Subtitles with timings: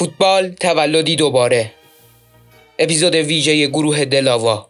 [0.00, 1.70] فوتبال تولدی دوباره.
[2.78, 4.68] اپیزود ویژه گروه دلاوا.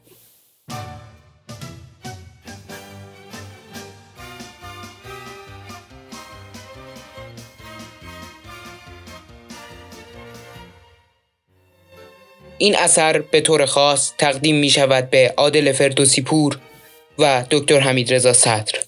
[12.58, 16.58] این اثر به طور خاص تقدیم می شود به عادل فردوسی پور
[17.18, 18.79] و دکتر حمید رضا صدر.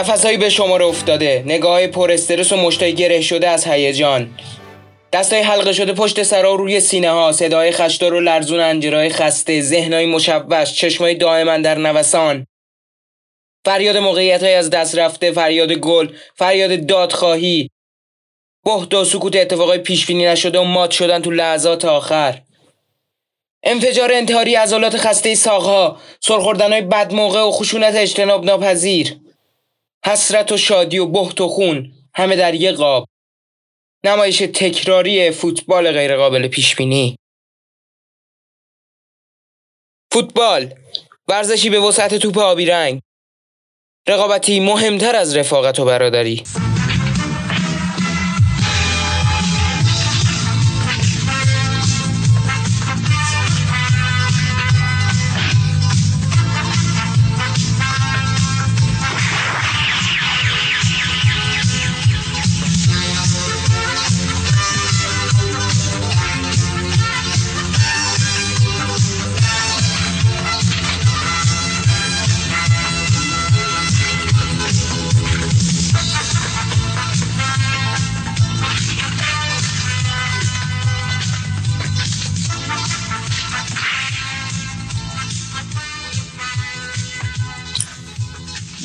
[0.00, 1.42] نفسهایی به شماره افتاده.
[1.46, 4.30] نگاه پر استرس و مشتای گره شده از هیجان.
[5.12, 7.32] دستای حلقه شده پشت سرا و روی سینه ها.
[7.32, 9.60] صدای خشدار و لرزون انجرای خسته.
[9.60, 10.72] ذهنای مشوش.
[10.72, 12.46] چشمای دائما در نوسان.
[13.64, 15.32] فریاد موقعیت های از دست رفته.
[15.32, 16.08] فریاد گل.
[16.34, 17.70] فریاد دادخواهی.
[18.64, 22.40] بهت و سکوت اتفاقای پیشبینی نشده و مات شدن تو لحظات آخر.
[23.64, 26.00] انفجار انتحاری عضلات خسته ساقها.
[26.20, 29.16] سرخوردنهای بدموقع و خشونت اجتناب ناپذیر
[30.06, 33.08] حسرت و شادی و بهت و خون همه در یه قاب.
[34.04, 37.16] نمایش تکراری فوتبال غیرقابل پیش بینی
[40.12, 40.74] فوتبال
[41.28, 43.00] ورزشی به وسعت توپ آبی رنگ.
[44.08, 46.42] رقابتی مهمتر از رفاقت و برادری.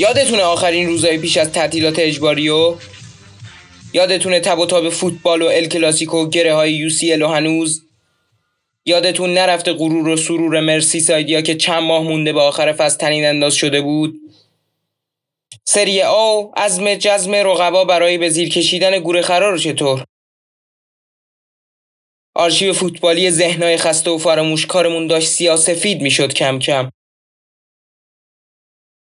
[0.06, 2.76] یادتونه آخرین روزهای پیش از تعطیلات اجباری و
[3.94, 7.86] یادتونه تب و تاب فوتبال و ال کلاسیکو گره های یو سی و هنوز؟
[8.86, 13.26] یادتون نرفته غرور و سرور مرسی سایدیا که چند ماه مونده به آخر فصل تنین
[13.26, 14.16] انداز شده بود؟
[15.64, 20.04] سری او عزم جزم رقبا برای به زیر کشیدن گوره خرا رو چطور؟
[22.36, 26.90] آرشیو فوتبالی ذهنای خسته و فراموش کارمون داشت سیاسفید می‌شد کم کم.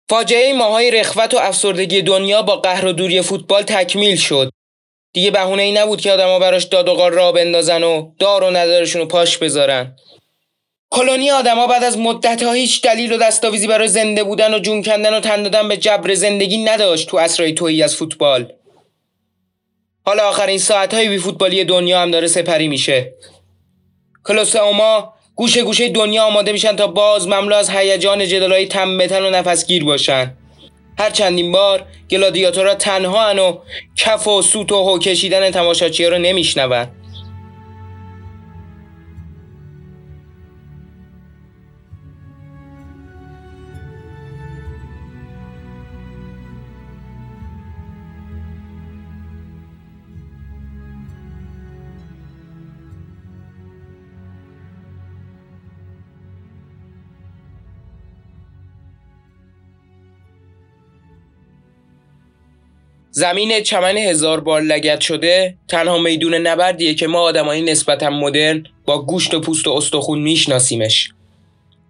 [0.08, 4.50] فاجعه ماهای رخوت و افسردگی دنیا با قهر و دوری فوتبال تکمیل شد.
[5.12, 8.50] دیگه بهونه ای نبود که آدما براش داد و غار را بندازن و دار و
[8.50, 9.96] ندارشون رو پاش بذارن.
[10.90, 14.82] کلونی آدما بعد از مدت ها هیچ دلیل و دستاویزی برای زنده بودن و جون
[14.82, 18.52] کندن و تن دادن به جبر زندگی نداشت تو اسرای تویی از فوتبال.
[20.04, 23.14] حالا آخرین ساعت های بی فوتبالی دنیا هم داره سپری میشه.
[24.24, 29.22] کلوس اوما گوشه گوشه دنیا آماده میشن تا باز مملو از هیجان جدالای تم بتن
[29.22, 30.34] و نفسگیر باشن.
[30.98, 33.58] هر چندین بار گلادیاتورها تنها و
[33.96, 36.86] کف و سوت و هو کشیدن تماشاچی رو نمیشنون.
[63.18, 69.02] زمین چمن هزار بار لگت شده تنها میدون نبردیه که ما آدمایی نسبتا مدرن با
[69.02, 71.12] گوشت و پوست و استخون میشناسیمش.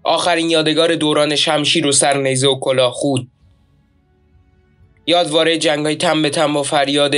[0.02, 3.28] آخرین یادگار دوران شمشیر و سرنیزه و کلاه خود
[5.06, 7.14] یادواره جنگ های تم به تم و فریاد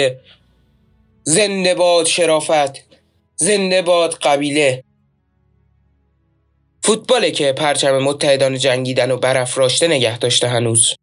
[1.23, 2.85] زنده باد شرافت
[3.37, 4.85] زنده باد قبیله.
[6.83, 10.98] فوتباله که پرچم متحدان جنگیدن و برافراشته نگه داشته هنوز.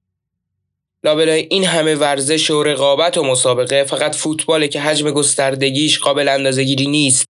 [1.06, 6.88] لابلای این همه ورزش و رقابت و مسابقه فقط فوتباله که حجم گستردگیش قابل اندازهگیری
[6.88, 7.26] نیست.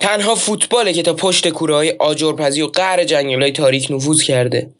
[0.00, 4.74] تنها فوتباله که تا پشت کوره های آجرپزی و قهر جنگلای تاریک نفوذ کرده.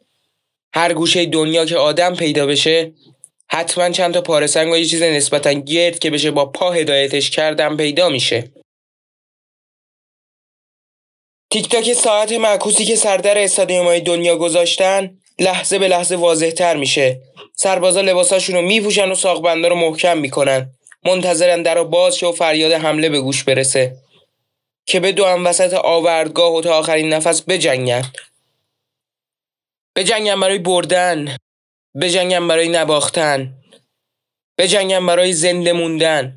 [0.75, 2.93] هر گوشه دنیا که آدم پیدا بشه
[3.50, 7.76] حتما چند تا پارسنگ و یه چیز نسبتا گرد که بشه با پا هدایتش کردم
[7.76, 8.52] پیدا میشه.
[11.52, 16.76] تیک تاک ساعت معکوسی که سردر استادیوم های دنیا گذاشتن لحظه به لحظه واضح تر
[16.76, 17.20] میشه.
[17.56, 20.70] سربازا لباساشون رو میپوشن و ساقبندا رو محکم می‌کنن.
[21.05, 23.96] منتظرن در باز شه و فریاد حمله به گوش برسه.
[24.87, 28.12] که به دو وسط آوردگاه و تا آخرین نفس بجنگن.
[29.96, 31.37] بجنگن برای بردن.
[32.00, 33.55] بجنگم برای نباختن.
[34.58, 36.37] بجنگم برای زنده موندن.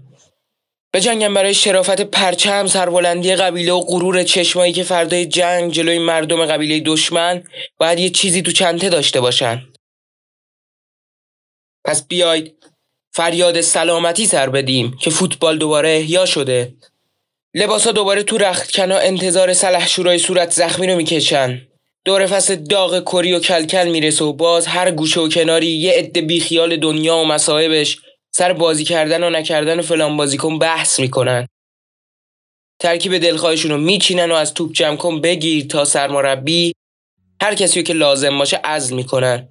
[0.94, 6.80] بجنگم برای شرافت پرچم سربلندی قبیله و غرور چشمایی که فردای جنگ جلوی مردم قبیله
[6.80, 7.44] دشمن
[7.78, 9.68] باید یه چیزی تو چنته داشته باشن.
[11.86, 12.56] پس بیاید
[13.14, 16.74] فریاد سلامتی سر بدیم که فوتبال دوباره احیا شده.
[17.56, 21.62] لباسا دوباره تو رختکنا انتظار سلح شورای صورت زخمی رو می‌کشن.
[22.06, 26.22] دور فصل داغ کری و کلکل می‌رسه و باز هر گوشه و کناری یه عده
[26.22, 27.98] بیخیال دنیا و مصاحبش
[28.32, 31.48] سر بازی کردن و نکردن فلان بازیکن بحث می‌کنن.
[32.80, 36.74] ترکیب دلخواهشون رو میچینن و از توپ جمع کن بگیر تا سرمربی
[37.42, 39.48] هر کسی که لازم باشه عزل می‌کنن.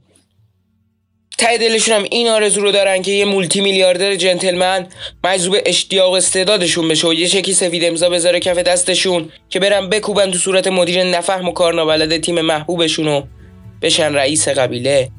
[1.39, 4.87] ته دلشون هم این آرزو رو دارن که یه مولتی میلیاردر جنتلمن
[5.25, 10.31] مجذوب اشتیاق استعدادشون بشه و یه شکی سفید امضا بذاره کف دستشون که برن بکوبن
[10.31, 13.23] تو صورت مدیر نفهم و کار نابلد تیم محبوبشون و
[13.83, 15.11] بشن رئیس قبیله.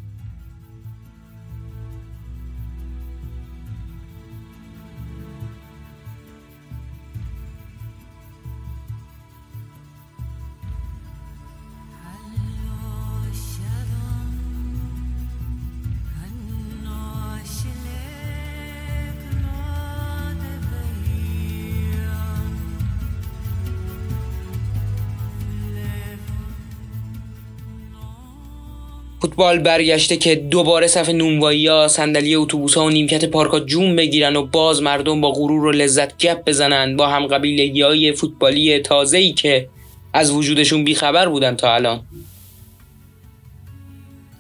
[29.22, 33.96] فوتبال برگشته که دوباره صف نونوایی ها صندلی اتوبوس ها و نیمکت پارک ها جون
[33.96, 36.98] بگیرن و باز مردم با غرور و لذت گپ بزنن.
[36.98, 39.68] با هم قبیله های فوتبالی تازه ای که
[40.14, 42.02] از وجودشون بیخبر بودن تا الان.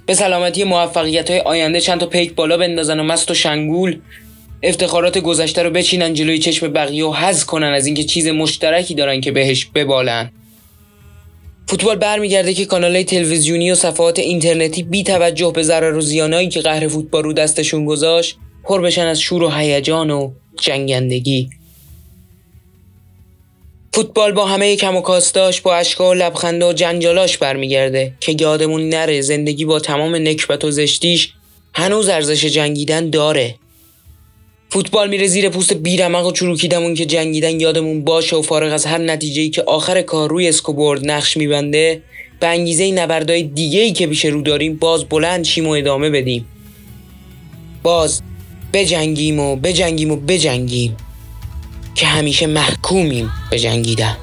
[0.05, 3.99] به سلامتی موفقیت های آینده چند تا پیک بالا بندازن و مست و شنگول
[4.63, 9.21] افتخارات گذشته رو بچینن جلوی چشم بقیه و حز کنن از اینکه چیز مشترکی دارن
[9.21, 10.31] که بهش ببالن.
[11.71, 16.61] فوتبال برمیگرده که کانال تلویزیونی و صفحات اینترنتی بی توجه به ضرر و زیانایی که
[16.61, 20.31] قهر فوتبال رو دستشون گذاشت پر بشن از شور و هیجان و
[20.61, 21.49] جنگندگی.
[23.93, 28.89] فوتبال با همه کم و کاستاش با اشکا و لبخنده و جنجالاش برمیگرده که یادمون
[28.89, 31.33] نره زندگی با تمام نکبت و زشتیش
[31.73, 33.55] هنوز ارزش جنگیدن داره.
[34.73, 38.97] فوتبال میره زیر پوست بیرمق و چروکیدمون که جنگیدن یادمون باشه و فارغ از هر
[38.97, 42.01] نتیجه‌ای که آخر کار روی اسکوبورد نقش میبنده
[42.39, 46.45] به انگیزه نبردهای دیگه ای که پیش رو داریم باز بلند شیم و ادامه بدیم.
[47.83, 48.21] باز
[48.73, 50.97] بجنگیم و بجنگیم و بجنگیم
[51.95, 54.17] که همیشه محکومیم به جنگیدن.